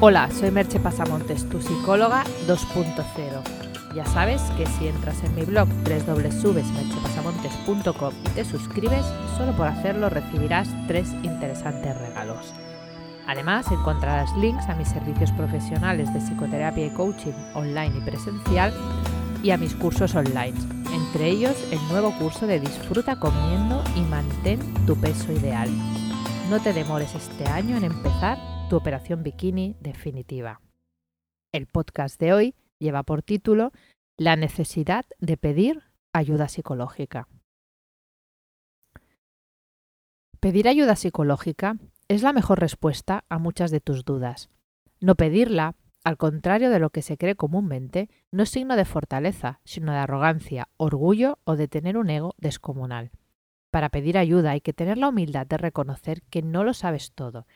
Hola, 0.00 0.30
soy 0.30 0.52
Merche 0.52 0.78
Pasamontes, 0.78 1.48
tu 1.48 1.60
psicóloga 1.60 2.22
2.0. 2.46 3.04
Ya 3.96 4.06
sabes 4.06 4.40
que 4.56 4.64
si 4.64 4.86
entras 4.86 5.24
en 5.24 5.34
mi 5.34 5.42
blog 5.42 5.68
www.merchepasamontes.com 5.68 8.14
y 8.26 8.28
te 8.28 8.44
suscribes, 8.44 9.04
solo 9.36 9.50
por 9.56 9.66
hacerlo 9.66 10.08
recibirás 10.08 10.68
tres 10.86 11.08
interesantes 11.24 11.98
regalos. 11.98 12.54
Además, 13.26 13.72
encontrarás 13.72 14.32
links 14.36 14.68
a 14.68 14.76
mis 14.76 14.86
servicios 14.86 15.32
profesionales 15.32 16.14
de 16.14 16.20
psicoterapia 16.20 16.86
y 16.86 16.90
coaching 16.90 17.34
online 17.54 17.98
y 17.98 18.00
presencial 18.00 18.72
y 19.42 19.50
a 19.50 19.56
mis 19.56 19.74
cursos 19.74 20.14
online, 20.14 20.54
entre 20.92 21.26
ellos 21.26 21.56
el 21.72 21.80
nuevo 21.88 22.16
curso 22.20 22.46
de 22.46 22.60
Disfruta 22.60 23.18
comiendo 23.18 23.82
y 23.96 24.02
mantén 24.02 24.60
tu 24.86 24.94
peso 24.94 25.32
ideal. 25.32 25.68
No 26.50 26.60
te 26.60 26.72
demores 26.72 27.16
este 27.16 27.48
año 27.48 27.76
en 27.76 27.82
empezar 27.82 28.38
tu 28.68 28.76
operación 28.76 29.22
bikini 29.22 29.76
definitiva. 29.80 30.60
El 31.52 31.66
podcast 31.66 32.20
de 32.20 32.34
hoy 32.34 32.54
lleva 32.78 33.02
por 33.02 33.22
título 33.22 33.72
La 34.18 34.36
necesidad 34.36 35.06
de 35.20 35.38
pedir 35.38 35.84
ayuda 36.12 36.48
psicológica. 36.48 37.28
Pedir 40.38 40.68
ayuda 40.68 40.96
psicológica 40.96 41.76
es 42.08 42.22
la 42.22 42.34
mejor 42.34 42.60
respuesta 42.60 43.24
a 43.30 43.38
muchas 43.38 43.70
de 43.70 43.80
tus 43.80 44.04
dudas. 44.04 44.50
No 45.00 45.14
pedirla, 45.14 45.74
al 46.04 46.18
contrario 46.18 46.68
de 46.68 46.78
lo 46.78 46.90
que 46.90 47.00
se 47.00 47.16
cree 47.16 47.36
comúnmente, 47.36 48.10
no 48.30 48.42
es 48.42 48.50
signo 48.50 48.76
de 48.76 48.84
fortaleza, 48.84 49.60
sino 49.64 49.92
de 49.92 49.98
arrogancia, 49.98 50.68
orgullo 50.76 51.38
o 51.44 51.56
de 51.56 51.68
tener 51.68 51.96
un 51.96 52.10
ego 52.10 52.34
descomunal. 52.36 53.12
Para 53.70 53.88
pedir 53.88 54.18
ayuda 54.18 54.50
hay 54.50 54.60
que 54.60 54.74
tener 54.74 54.98
la 54.98 55.08
humildad 55.08 55.46
de 55.46 55.56
reconocer 55.56 56.20
que 56.24 56.42
no 56.42 56.64
lo 56.64 56.74
sabes 56.74 57.12
todo 57.12 57.46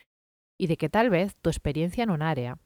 y 0.59 0.66
de 0.66 0.77
que 0.77 0.88
tal 0.88 1.11
vez 1.11 1.37
tu 1.37 1.51
experiencia 1.51 2.05
en 2.05 2.11
un 2.11 2.23
área 2.23 2.59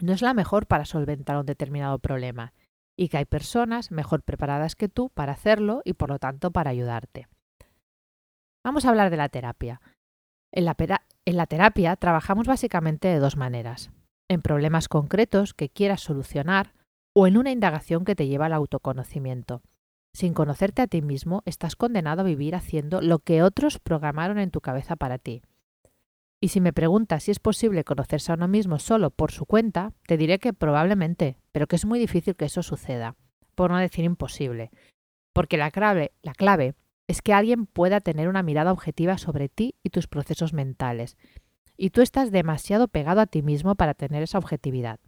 no 0.00 0.12
es 0.12 0.22
la 0.22 0.34
mejor 0.34 0.66
para 0.66 0.84
solventar 0.84 1.36
un 1.36 1.46
determinado 1.46 1.98
problema 1.98 2.52
y 2.96 3.08
que 3.08 3.18
hay 3.18 3.24
personas 3.24 3.90
mejor 3.90 4.22
preparadas 4.22 4.74
que 4.74 4.88
tú 4.88 5.10
para 5.10 5.32
hacerlo 5.32 5.82
y 5.84 5.94
por 5.94 6.10
lo 6.10 6.18
tanto 6.18 6.50
para 6.50 6.70
ayudarte. 6.70 7.28
Vamos 8.64 8.84
a 8.84 8.90
hablar 8.90 9.10
de 9.10 9.16
la 9.16 9.28
terapia. 9.28 9.80
En 10.52 10.64
la, 10.64 11.46
terapia 11.46 11.96
trabajamos 11.96 12.46
básicamente 12.46 13.08
de 13.08 13.18
dos 13.18 13.36
maneras. 13.36 13.90
En 14.28 14.42
problemas 14.42 14.88
concretos 14.88 15.54
que 15.54 15.68
quieras 15.68 16.00
solucionar 16.00 16.74
o 17.14 17.26
en 17.26 17.36
una 17.36 17.50
indagación 17.50 18.04
que 18.04 18.14
te 18.14 18.26
lleva 18.26 18.46
al 18.46 18.52
autoconocimiento. 18.52 19.62
Sin 20.14 20.34
conocerte 20.34 20.82
a 20.82 20.86
ti 20.86 21.02
mismo, 21.02 21.42
estás 21.44 21.76
condenado 21.76 22.22
a 22.22 22.24
vivir 22.24 22.54
haciendo 22.54 23.00
lo 23.00 23.20
que 23.20 23.42
otros 23.42 23.78
programaron 23.78 24.38
en 24.38 24.50
tu 24.50 24.60
cabeza 24.60 24.96
para 24.96 25.18
ti. 25.18 25.42
Y 26.40 26.48
si 26.48 26.60
me 26.60 26.72
preguntas 26.72 27.24
si 27.24 27.32
es 27.32 27.40
posible 27.40 27.84
conocerse 27.84 28.30
a 28.30 28.36
uno 28.36 28.46
mismo 28.46 28.78
solo 28.78 29.10
por 29.10 29.32
su 29.32 29.44
cuenta, 29.44 29.92
te 30.06 30.16
diré 30.16 30.38
que 30.38 30.52
probablemente, 30.52 31.36
pero 31.50 31.66
que 31.66 31.76
es 31.76 31.84
muy 31.84 31.98
difícil 31.98 32.36
que 32.36 32.44
eso 32.44 32.62
suceda, 32.62 33.16
por 33.56 33.70
no 33.70 33.78
decir 33.78 34.04
imposible. 34.04 34.70
Porque 35.32 35.56
la 35.56 35.70
clave, 35.72 36.12
la 36.22 36.34
clave 36.34 36.74
es 37.08 37.22
que 37.22 37.32
alguien 37.32 37.66
pueda 37.66 38.00
tener 38.00 38.28
una 38.28 38.44
mirada 38.44 38.72
objetiva 38.72 39.18
sobre 39.18 39.48
ti 39.48 39.74
y 39.82 39.90
tus 39.90 40.06
procesos 40.06 40.52
mentales. 40.52 41.16
Y 41.76 41.90
tú 41.90 42.02
estás 42.02 42.30
demasiado 42.30 42.86
pegado 42.86 43.20
a 43.20 43.26
ti 43.26 43.42
mismo 43.42 43.74
para 43.74 43.94
tener 43.94 44.22
esa 44.22 44.38
objetividad. 44.38 45.00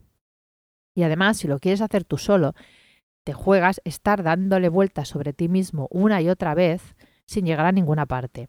Y 0.94 1.04
además, 1.04 1.36
si 1.36 1.46
lo 1.46 1.60
quieres 1.60 1.80
hacer 1.80 2.04
tú 2.04 2.18
solo, 2.18 2.54
te 3.22 3.32
juegas 3.32 3.80
estar 3.84 4.24
dándole 4.24 4.68
vueltas 4.68 5.08
sobre 5.08 5.32
ti 5.32 5.48
mismo 5.48 5.86
una 5.90 6.20
y 6.22 6.28
otra 6.28 6.54
vez 6.54 6.96
sin 7.26 7.44
llegar 7.44 7.66
a 7.66 7.72
ninguna 7.72 8.06
parte 8.06 8.48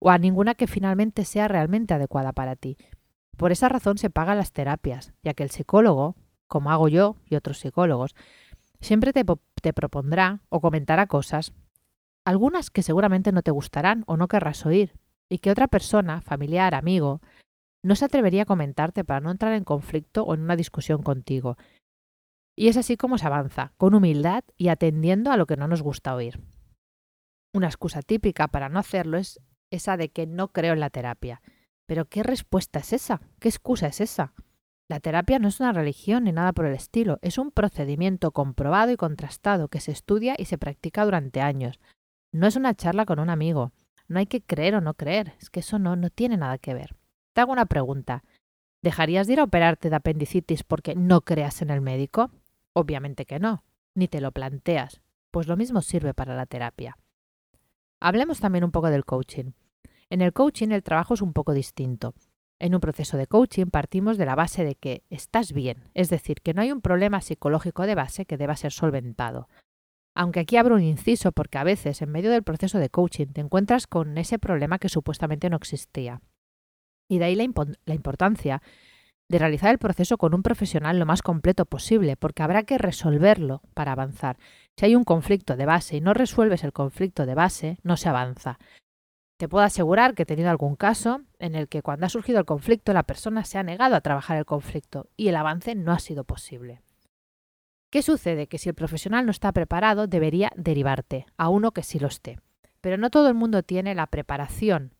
o 0.00 0.10
a 0.10 0.18
ninguna 0.18 0.54
que 0.54 0.66
finalmente 0.66 1.24
sea 1.24 1.48
realmente 1.48 1.94
adecuada 1.94 2.32
para 2.32 2.56
ti. 2.56 2.76
Por 3.36 3.52
esa 3.52 3.68
razón 3.68 3.98
se 3.98 4.10
pagan 4.10 4.38
las 4.38 4.52
terapias, 4.52 5.12
ya 5.22 5.34
que 5.34 5.42
el 5.42 5.50
psicólogo, 5.50 6.16
como 6.46 6.70
hago 6.70 6.88
yo 6.88 7.16
y 7.26 7.36
otros 7.36 7.58
psicólogos, 7.58 8.14
siempre 8.80 9.12
te, 9.12 9.24
te 9.62 9.72
propondrá 9.72 10.40
o 10.48 10.60
comentará 10.60 11.06
cosas, 11.06 11.52
algunas 12.24 12.70
que 12.70 12.82
seguramente 12.82 13.32
no 13.32 13.42
te 13.42 13.50
gustarán 13.50 14.04
o 14.06 14.16
no 14.16 14.28
querrás 14.28 14.66
oír, 14.66 14.94
y 15.28 15.38
que 15.38 15.50
otra 15.50 15.68
persona, 15.68 16.20
familiar, 16.20 16.74
amigo, 16.74 17.20
no 17.82 17.94
se 17.94 18.04
atrevería 18.04 18.42
a 18.42 18.46
comentarte 18.46 19.04
para 19.04 19.20
no 19.20 19.30
entrar 19.30 19.52
en 19.52 19.64
conflicto 19.64 20.24
o 20.24 20.34
en 20.34 20.40
una 20.40 20.56
discusión 20.56 21.02
contigo. 21.02 21.56
Y 22.56 22.68
es 22.68 22.76
así 22.76 22.96
como 22.96 23.18
se 23.18 23.26
avanza, 23.26 23.72
con 23.76 23.94
humildad 23.94 24.42
y 24.56 24.68
atendiendo 24.68 25.30
a 25.30 25.36
lo 25.36 25.46
que 25.46 25.56
no 25.56 25.68
nos 25.68 25.82
gusta 25.82 26.14
oír. 26.14 26.40
Una 27.54 27.68
excusa 27.68 28.02
típica 28.02 28.48
para 28.48 28.68
no 28.68 28.78
hacerlo 28.78 29.16
es 29.16 29.40
esa 29.70 29.96
de 29.96 30.10
que 30.10 30.26
no 30.26 30.48
creo 30.48 30.72
en 30.72 30.80
la 30.80 30.90
terapia. 30.90 31.42
Pero 31.86 32.06
¿qué 32.06 32.22
respuesta 32.22 32.78
es 32.78 32.92
esa? 32.92 33.20
¿Qué 33.40 33.48
excusa 33.48 33.86
es 33.86 34.00
esa? 34.00 34.34
La 34.88 35.00
terapia 35.00 35.38
no 35.38 35.48
es 35.48 35.60
una 35.60 35.72
religión 35.72 36.24
ni 36.24 36.32
nada 36.32 36.52
por 36.52 36.64
el 36.64 36.74
estilo, 36.74 37.18
es 37.20 37.36
un 37.36 37.50
procedimiento 37.50 38.30
comprobado 38.32 38.90
y 38.90 38.96
contrastado 38.96 39.68
que 39.68 39.80
se 39.80 39.92
estudia 39.92 40.34
y 40.38 40.46
se 40.46 40.56
practica 40.56 41.04
durante 41.04 41.42
años. 41.42 41.78
No 42.32 42.46
es 42.46 42.56
una 42.56 42.74
charla 42.74 43.04
con 43.04 43.18
un 43.18 43.28
amigo. 43.28 43.72
No 44.06 44.18
hay 44.18 44.26
que 44.26 44.40
creer 44.40 44.74
o 44.74 44.80
no 44.80 44.94
creer, 44.94 45.34
es 45.40 45.50
que 45.50 45.60
eso 45.60 45.78
no, 45.78 45.96
no 45.96 46.08
tiene 46.08 46.38
nada 46.38 46.56
que 46.56 46.72
ver. 46.72 46.96
Te 47.34 47.42
hago 47.42 47.52
una 47.52 47.66
pregunta. 47.66 48.24
¿Dejarías 48.82 49.26
de 49.26 49.34
ir 49.34 49.40
a 49.40 49.44
operarte 49.44 49.90
de 49.90 49.96
apendicitis 49.96 50.64
porque 50.64 50.94
no 50.94 51.20
creas 51.20 51.60
en 51.60 51.70
el 51.70 51.82
médico? 51.82 52.30
Obviamente 52.72 53.26
que 53.26 53.38
no, 53.38 53.64
ni 53.94 54.08
te 54.08 54.20
lo 54.20 54.32
planteas. 54.32 55.02
Pues 55.30 55.46
lo 55.46 55.56
mismo 55.56 55.82
sirve 55.82 56.14
para 56.14 56.34
la 56.34 56.46
terapia. 56.46 56.96
Hablemos 58.00 58.40
también 58.40 58.64
un 58.64 58.70
poco 58.70 58.90
del 58.90 59.04
coaching. 59.04 59.52
En 60.10 60.20
el 60.20 60.32
coaching 60.32 60.68
el 60.68 60.82
trabajo 60.82 61.14
es 61.14 61.22
un 61.22 61.32
poco 61.32 61.52
distinto. 61.52 62.14
En 62.60 62.74
un 62.74 62.80
proceso 62.80 63.16
de 63.16 63.26
coaching 63.26 63.66
partimos 63.66 64.18
de 64.18 64.26
la 64.26 64.34
base 64.34 64.64
de 64.64 64.74
que 64.74 65.04
estás 65.10 65.52
bien, 65.52 65.90
es 65.94 66.10
decir, 66.10 66.40
que 66.42 66.54
no 66.54 66.62
hay 66.62 66.72
un 66.72 66.80
problema 66.80 67.20
psicológico 67.20 67.86
de 67.86 67.94
base 67.94 68.26
que 68.26 68.36
deba 68.36 68.56
ser 68.56 68.72
solventado. 68.72 69.48
Aunque 70.16 70.40
aquí 70.40 70.56
abro 70.56 70.74
un 70.74 70.82
inciso 70.82 71.30
porque 71.30 71.58
a 71.58 71.64
veces 71.64 72.02
en 72.02 72.10
medio 72.10 72.30
del 72.30 72.42
proceso 72.42 72.78
de 72.78 72.90
coaching 72.90 73.26
te 73.26 73.40
encuentras 73.40 73.86
con 73.86 74.18
ese 74.18 74.38
problema 74.38 74.78
que 74.78 74.88
supuestamente 74.88 75.50
no 75.50 75.56
existía. 75.56 76.20
Y 77.08 77.18
de 77.18 77.26
ahí 77.26 77.36
la, 77.36 77.46
la 77.84 77.94
importancia 77.94 78.60
de 79.28 79.38
realizar 79.38 79.70
el 79.70 79.78
proceso 79.78 80.18
con 80.18 80.34
un 80.34 80.42
profesional 80.42 80.98
lo 80.98 81.06
más 81.06 81.22
completo 81.22 81.66
posible, 81.66 82.16
porque 82.16 82.42
habrá 82.42 82.64
que 82.64 82.78
resolverlo 82.78 83.62
para 83.74 83.92
avanzar. 83.92 84.38
Si 84.78 84.86
hay 84.86 84.94
un 84.94 85.02
conflicto 85.02 85.56
de 85.56 85.66
base 85.66 85.96
y 85.96 86.00
no 86.00 86.14
resuelves 86.14 86.62
el 86.62 86.72
conflicto 86.72 87.26
de 87.26 87.34
base, 87.34 87.78
no 87.82 87.96
se 87.96 88.08
avanza. 88.08 88.60
Te 89.36 89.48
puedo 89.48 89.64
asegurar 89.64 90.14
que 90.14 90.22
he 90.22 90.26
tenido 90.26 90.50
algún 90.50 90.76
caso 90.76 91.22
en 91.40 91.56
el 91.56 91.66
que 91.66 91.82
cuando 91.82 92.06
ha 92.06 92.08
surgido 92.08 92.38
el 92.38 92.44
conflicto 92.44 92.92
la 92.92 93.02
persona 93.02 93.44
se 93.44 93.58
ha 93.58 93.64
negado 93.64 93.96
a 93.96 94.02
trabajar 94.02 94.38
el 94.38 94.44
conflicto 94.44 95.08
y 95.16 95.26
el 95.26 95.34
avance 95.34 95.74
no 95.74 95.90
ha 95.90 95.98
sido 95.98 96.22
posible. 96.22 96.80
¿Qué 97.90 98.02
sucede? 98.02 98.46
Que 98.46 98.58
si 98.58 98.68
el 98.68 98.76
profesional 98.76 99.24
no 99.24 99.32
está 99.32 99.50
preparado, 99.50 100.06
debería 100.06 100.52
derivarte 100.54 101.26
a 101.36 101.48
uno 101.48 101.72
que 101.72 101.82
sí 101.82 101.98
lo 101.98 102.06
esté. 102.06 102.38
Pero 102.80 102.98
no 102.98 103.10
todo 103.10 103.26
el 103.26 103.34
mundo 103.34 103.64
tiene 103.64 103.96
la 103.96 104.06
preparación 104.06 104.94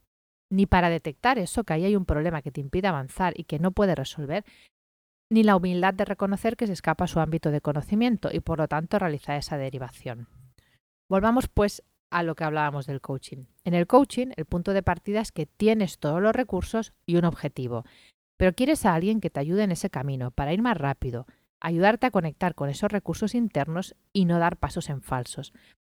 ni 0.51 0.67
para 0.67 0.91
detectar 0.91 1.39
eso, 1.39 1.63
que 1.63 1.75
ahí 1.75 1.85
hay 1.85 1.95
un 1.95 2.05
problema 2.07 2.43
que 2.43 2.51
te 2.51 2.61
impide 2.61 2.89
avanzar 2.89 3.33
y 3.39 3.45
que 3.45 3.61
no 3.61 3.71
puede 3.71 3.95
resolver, 3.95 4.45
ni 5.31 5.43
la 5.43 5.57
humildad 5.57 5.95
de 5.95 6.05
reconocer 6.05 6.57
que 6.57 6.67
se 6.67 6.73
escapa 6.73 7.05
a 7.05 7.09
su 7.09 7.21
ámbito 7.21 7.51
de 7.51 7.61
conocimiento 7.61 8.31
y 8.33 8.41
por 8.41 8.59
lo 8.59 8.69
tanto 8.69 8.99
realizar 8.99 9.37
esa 9.37 9.59
derivación. 9.59 10.29
Volvamos 11.09 11.49
pues 11.49 11.83
a 12.11 12.23
lo 12.23 12.35
que 12.35 12.45
hablábamos 12.45 12.87
del 12.87 13.01
coaching. 13.01 13.45
En 13.65 13.75
el 13.75 13.87
coaching 13.87 14.29
el 14.37 14.47
punto 14.47 14.73
de 14.73 14.83
partida 14.83 15.21
es 15.21 15.33
que 15.33 15.47
tienes 15.47 15.99
todos 15.99 16.23
los 16.23 16.35
recursos 16.35 16.93
y 17.07 17.17
un 17.17 17.25
objetivo, 17.25 17.85
pero 18.37 18.55
quieres 18.55 18.87
a 18.87 18.95
alguien 18.95 19.21
que 19.21 19.31
te 19.31 19.41
ayude 19.41 19.65
en 19.65 19.73
ese 19.73 19.91
camino 19.91 20.31
para 20.31 20.53
ir 20.53 20.63
más 20.63 20.77
rápido, 20.77 21.27
ayudarte 21.61 22.07
a 22.07 22.11
conectar 22.11 22.55
con 22.55 22.71
esos 22.71 22.91
recursos 22.91 23.35
internos 23.35 23.97
y 24.13 24.25
no 24.25 24.39
dar 24.39 24.57
pasos 24.57 24.89
en 24.89 25.03
falsos. 25.03 25.53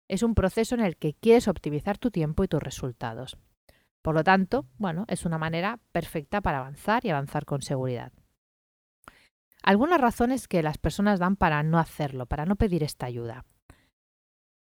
Es 0.07 0.23
un 0.23 0.33
proceso 0.33 0.73
en 0.73 0.81
el 0.81 0.97
que 0.97 1.13
quieres 1.13 1.47
optimizar 1.47 1.97
tu 1.97 2.09
tiempo 2.09 2.43
y 2.43 2.47
tus 2.47 2.63
resultados. 2.63 3.37
Por 4.01 4.15
lo 4.15 4.23
tanto, 4.23 4.65
bueno, 4.77 5.05
es 5.07 5.25
una 5.25 5.37
manera 5.37 5.79
perfecta 5.91 6.41
para 6.41 6.59
avanzar 6.59 7.05
y 7.05 7.09
avanzar 7.09 7.45
con 7.45 7.61
seguridad. 7.61 8.11
Algunas 9.63 9.99
razones 9.99 10.47
que 10.47 10.63
las 10.63 10.77
personas 10.77 11.19
dan 11.19 11.35
para 11.35 11.61
no 11.63 11.79
hacerlo, 11.79 12.25
para 12.25 12.45
no 12.45 12.55
pedir 12.55 12.83
esta 12.83 13.05
ayuda. 13.05 13.45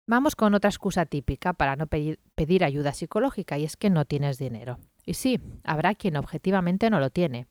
Vamos 0.09 0.35
con 0.35 0.55
otra 0.55 0.71
excusa 0.71 1.07
típica 1.07 1.53
para 1.53 1.77
no 1.77 1.87
pedir, 1.87 2.65
ayuda 2.65 2.93
psicológica 2.93 3.59
y 3.59 3.65
es 3.65 3.77
que 3.77 3.91
no 3.91 4.05
tienes 4.05 4.39
dinero. 4.39 4.79
Y 5.07 5.15
sí, 5.15 5.41
habrá 5.63 5.95
quien 5.95 6.17
objetivamente 6.17 6.91
no 6.91 6.99
lo 6.99 7.11
tiene, 7.11 7.47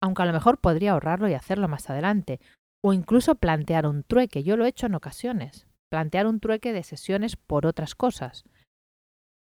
aunque 0.00 0.22
a 0.22 0.26
lo 0.26 0.32
mejor 0.32 0.58
podría 0.58 0.92
ahorrarlo 0.92 1.28
y 1.28 1.34
hacerlo 1.34 1.68
más 1.68 1.90
adelante, 1.90 2.40
o 2.82 2.94
incluso 2.94 3.34
plantear 3.34 3.86
un 3.86 4.02
trueque, 4.02 4.42
yo 4.42 4.56
lo 4.56 4.64
he 4.64 4.68
hecho 4.68 4.86
en 4.86 4.94
ocasiones, 4.94 5.66
plantear 5.90 6.26
un 6.26 6.40
trueque 6.40 6.72
de 6.72 6.82
sesiones 6.82 7.36
por 7.36 7.66
otras 7.66 7.94
cosas. 7.94 8.44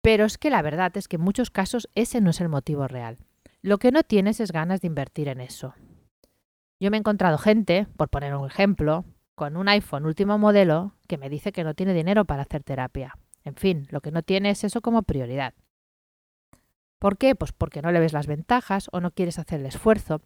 Pero 0.02 0.26
es 0.26 0.38
que 0.38 0.50
la 0.50 0.62
verdad 0.62 0.92
es 0.98 1.08
que 1.08 1.16
en 1.16 1.22
muchos 1.22 1.52
casos 1.52 1.90
ese 1.96 2.20
no 2.20 2.32
es 2.32 2.42
el 2.42 2.50
motivo 2.50 2.88
real. 2.88 3.20
Lo 3.62 3.78
que 3.78 3.92
no 3.92 4.04
tienes 4.04 4.42
es 4.42 4.52
ganas 4.52 4.82
de 4.82 4.88
invertir 4.88 5.30
en 5.30 5.40
eso. 5.40 5.74
Yo 6.82 6.90
me 6.90 6.98
he 6.98 7.00
encontrado 7.00 7.38
gente, 7.38 7.86
por 7.96 8.10
poner 8.10 8.34
un 8.36 8.48
ejemplo, 8.48 9.06
con 9.36 9.56
un 9.56 9.70
iPhone 9.70 10.08
último 10.08 10.40
modelo 10.40 10.96
que 11.08 11.20
me 11.20 11.30
dice 11.30 11.52
que 11.52 11.64
no 11.64 11.76
tiene 11.76 11.94
dinero 11.94 12.26
para 12.26 12.42
hacer 12.42 12.64
terapia. 12.64 13.16
En 13.44 13.54
fin, 13.54 13.86
lo 13.92 14.02
que 14.02 14.10
no 14.10 14.24
tiene 14.24 14.50
es 14.50 14.64
eso 14.64 14.82
como 14.82 15.04
prioridad. 15.04 15.54
¿Por 16.98 17.20
qué? 17.20 17.36
Pues 17.36 17.52
porque 17.52 17.84
no 17.84 17.92
le 17.92 18.00
ves 18.00 18.14
las 18.14 18.26
ventajas 18.26 18.90
o 18.92 19.00
no 19.00 19.12
quieres 19.12 19.38
hacer 19.38 19.60
el 19.60 19.68
esfuerzo. 19.68 20.22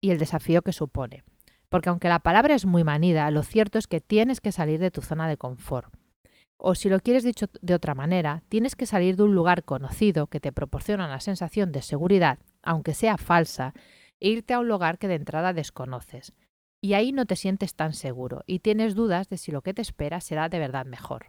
y 0.00 0.10
el 0.10 0.18
desafío 0.18 0.62
que 0.62 0.72
supone. 0.72 1.22
Porque 1.68 1.88
aunque 1.88 2.08
la 2.08 2.18
palabra 2.18 2.54
es 2.54 2.66
muy 2.66 2.84
manida, 2.84 3.30
lo 3.30 3.42
cierto 3.42 3.78
es 3.78 3.86
que 3.86 4.00
tienes 4.00 4.40
que 4.40 4.52
salir 4.52 4.78
de 4.78 4.90
tu 4.90 5.02
zona 5.02 5.26
de 5.28 5.36
confort. 5.36 5.94
O 6.58 6.74
si 6.74 6.88
lo 6.88 7.00
quieres 7.00 7.24
dicho 7.24 7.46
de 7.62 7.74
otra 7.74 7.94
manera, 7.94 8.42
tienes 8.48 8.76
que 8.76 8.86
salir 8.86 9.16
de 9.16 9.22
un 9.22 9.34
lugar 9.34 9.64
conocido 9.64 10.26
que 10.26 10.40
te 10.40 10.52
proporciona 10.52 11.06
una 11.06 11.20
sensación 11.20 11.72
de 11.72 11.82
seguridad, 11.82 12.38
aunque 12.62 12.92
sea 12.92 13.16
falsa, 13.16 13.72
e 14.20 14.28
irte 14.28 14.54
a 14.54 14.58
un 14.58 14.68
lugar 14.68 14.98
que 14.98 15.08
de 15.08 15.14
entrada 15.14 15.52
desconoces. 15.52 16.34
Y 16.80 16.94
ahí 16.94 17.12
no 17.12 17.26
te 17.26 17.36
sientes 17.36 17.74
tan 17.74 17.92
seguro 17.94 18.42
y 18.46 18.60
tienes 18.60 18.94
dudas 18.94 19.28
de 19.28 19.38
si 19.38 19.50
lo 19.52 19.62
que 19.62 19.74
te 19.74 19.82
espera 19.82 20.20
será 20.20 20.48
de 20.48 20.58
verdad 20.58 20.86
mejor. 20.86 21.26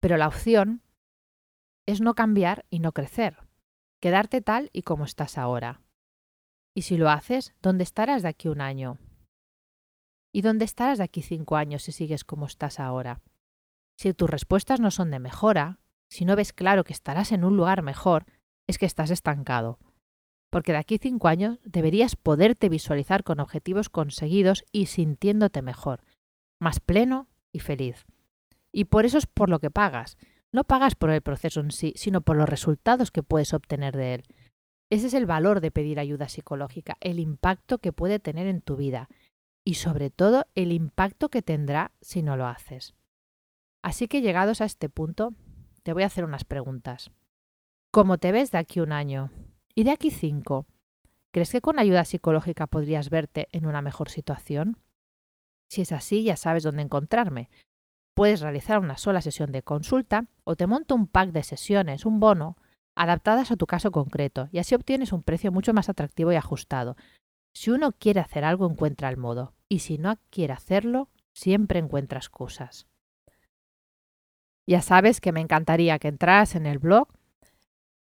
Pero 0.00 0.16
la 0.16 0.28
opción 0.28 0.82
es 1.86 2.00
no 2.00 2.14
cambiar 2.14 2.66
y 2.70 2.80
no 2.80 2.92
crecer, 2.92 3.38
quedarte 4.00 4.40
tal 4.40 4.70
y 4.72 4.82
como 4.82 5.04
estás 5.04 5.38
ahora. 5.38 5.80
Y 6.74 6.82
si 6.82 6.96
lo 6.96 7.10
haces, 7.10 7.54
¿dónde 7.62 7.84
estarás 7.84 8.22
de 8.22 8.28
aquí 8.28 8.48
un 8.48 8.60
año? 8.60 8.98
¿Y 10.32 10.42
dónde 10.42 10.64
estarás 10.64 10.98
de 10.98 11.04
aquí 11.04 11.22
cinco 11.22 11.56
años 11.56 11.82
si 11.82 11.92
sigues 11.92 12.24
como 12.24 12.46
estás 12.46 12.78
ahora? 12.78 13.22
Si 13.96 14.12
tus 14.14 14.30
respuestas 14.30 14.78
no 14.78 14.90
son 14.90 15.10
de 15.10 15.18
mejora, 15.18 15.80
si 16.08 16.24
no 16.24 16.36
ves 16.36 16.52
claro 16.52 16.84
que 16.84 16.92
estarás 16.92 17.32
en 17.32 17.44
un 17.44 17.56
lugar 17.56 17.82
mejor, 17.82 18.26
es 18.68 18.78
que 18.78 18.86
estás 18.86 19.10
estancado. 19.10 19.78
Porque 20.50 20.72
de 20.72 20.78
aquí 20.78 20.98
cinco 20.98 21.28
años 21.28 21.58
deberías 21.64 22.16
poderte 22.16 22.68
visualizar 22.68 23.22
con 23.24 23.40
objetivos 23.40 23.88
conseguidos 23.88 24.64
y 24.72 24.86
sintiéndote 24.86 25.62
mejor, 25.62 26.02
más 26.58 26.80
pleno 26.80 27.28
y 27.52 27.60
feliz. 27.60 28.06
Y 28.72 28.84
por 28.84 29.04
eso 29.04 29.18
es 29.18 29.26
por 29.26 29.50
lo 29.50 29.58
que 29.58 29.70
pagas. 29.70 30.16
No 30.52 30.64
pagas 30.64 30.94
por 30.94 31.10
el 31.10 31.20
proceso 31.20 31.60
en 31.60 31.70
sí, 31.70 31.92
sino 31.96 32.22
por 32.22 32.36
los 32.36 32.48
resultados 32.48 33.10
que 33.10 33.22
puedes 33.22 33.52
obtener 33.52 33.96
de 33.96 34.14
él. 34.14 34.24
Ese 34.90 35.08
es 35.08 35.14
el 35.14 35.26
valor 35.26 35.60
de 35.60 35.70
pedir 35.70 36.00
ayuda 36.00 36.28
psicológica, 36.28 36.96
el 37.00 37.20
impacto 37.20 37.78
que 37.78 37.92
puede 37.92 38.18
tener 38.18 38.46
en 38.46 38.62
tu 38.62 38.76
vida 38.76 39.08
y 39.64 39.74
sobre 39.74 40.08
todo 40.08 40.46
el 40.54 40.72
impacto 40.72 41.28
que 41.28 41.42
tendrá 41.42 41.92
si 42.00 42.22
no 42.22 42.38
lo 42.38 42.46
haces. 42.46 42.94
Así 43.82 44.08
que 44.08 44.22
llegados 44.22 44.62
a 44.62 44.64
este 44.64 44.88
punto, 44.88 45.34
te 45.82 45.92
voy 45.92 46.04
a 46.04 46.06
hacer 46.06 46.24
unas 46.24 46.44
preguntas. 46.44 47.10
¿Cómo 47.90 48.16
te 48.16 48.32
ves 48.32 48.50
de 48.50 48.58
aquí 48.58 48.80
un 48.80 48.92
año? 48.92 49.30
¿Y 49.74 49.84
de 49.84 49.90
aquí 49.90 50.10
cinco? 50.10 50.66
¿Crees 51.30 51.52
que 51.52 51.60
con 51.60 51.78
ayuda 51.78 52.04
psicológica 52.04 52.66
podrías 52.66 53.10
verte 53.10 53.48
en 53.52 53.66
una 53.66 53.82
mejor 53.82 54.08
situación? 54.10 54.78
Si 55.70 55.82
es 55.82 55.92
así, 55.92 56.24
ya 56.24 56.36
sabes 56.36 56.62
dónde 56.62 56.82
encontrarme. 56.82 57.50
Puedes 58.14 58.40
realizar 58.40 58.78
una 58.78 58.96
sola 58.96 59.20
sesión 59.20 59.52
de 59.52 59.62
consulta 59.62 60.26
o 60.44 60.56
te 60.56 60.66
monto 60.66 60.94
un 60.94 61.06
pack 61.06 61.30
de 61.30 61.42
sesiones, 61.42 62.06
un 62.06 62.18
bono, 62.18 62.56
adaptadas 62.96 63.52
a 63.52 63.56
tu 63.56 63.66
caso 63.66 63.92
concreto 63.92 64.48
y 64.50 64.58
así 64.58 64.74
obtienes 64.74 65.12
un 65.12 65.22
precio 65.22 65.52
mucho 65.52 65.72
más 65.72 65.88
atractivo 65.88 66.32
y 66.32 66.36
ajustado. 66.36 66.96
Si 67.54 67.70
uno 67.70 67.92
quiere 67.92 68.20
hacer 68.20 68.44
algo, 68.44 68.68
encuentra 68.68 69.08
el 69.08 69.16
modo 69.16 69.54
y 69.68 69.80
si 69.80 69.98
no 69.98 70.18
quiere 70.30 70.54
hacerlo, 70.54 71.08
siempre 71.32 71.78
encuentra 71.78 72.18
excusas. 72.18 72.88
Ya 74.66 74.82
sabes 74.82 75.20
que 75.20 75.32
me 75.32 75.40
encantaría 75.40 75.98
que 75.98 76.08
entraras 76.08 76.54
en 76.54 76.66
el 76.66 76.78
blog, 76.78 77.08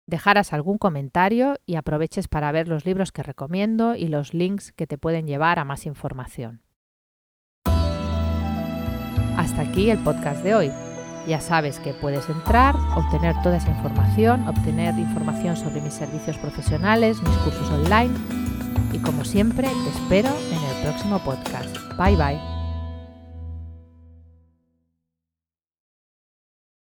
dejaras 0.09 0.53
algún 0.53 0.77
comentario 0.77 1.55
y 1.65 1.75
aproveches 1.75 2.27
para 2.27 2.51
ver 2.51 2.67
los 2.67 2.85
libros 2.85 3.11
que 3.11 3.23
recomiendo 3.23 3.95
y 3.95 4.07
los 4.07 4.33
links 4.33 4.71
que 4.73 4.87
te 4.87 4.97
pueden 4.97 5.27
llevar 5.27 5.59
a 5.59 5.65
más 5.65 5.85
información. 5.85 6.61
Hasta 9.37 9.61
aquí 9.61 9.89
el 9.89 9.99
podcast 9.99 10.43
de 10.43 10.55
hoy. 10.55 10.71
Ya 11.27 11.39
sabes 11.39 11.79
que 11.79 11.93
puedes 11.93 12.27
entrar, 12.29 12.75
obtener 12.95 13.35
toda 13.43 13.57
esa 13.57 13.69
información, 13.69 14.47
obtener 14.47 14.97
información 14.97 15.55
sobre 15.55 15.81
mis 15.81 15.93
servicios 15.93 16.37
profesionales, 16.37 17.21
mis 17.21 17.37
cursos 17.37 17.69
online 17.69 18.13
y 18.91 18.99
como 18.99 19.23
siempre 19.23 19.67
te 19.67 19.89
espero 19.89 20.29
en 20.29 20.75
el 20.75 20.83
próximo 20.83 21.19
podcast. 21.19 21.69
Bye 21.97 22.15
bye. 22.15 22.58